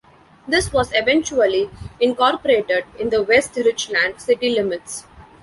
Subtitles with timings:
[0.47, 1.69] This was eventually
[1.99, 5.05] incorporated in the West Richland City limits.